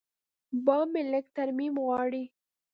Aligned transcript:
بام 0.65 0.87
مې 0.93 1.01
لږ 1.11 1.25
ترمیم 1.37 1.73
غواړي. 1.85 2.23